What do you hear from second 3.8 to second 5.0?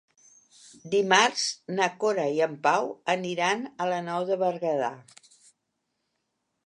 a la Nou de Berguedà.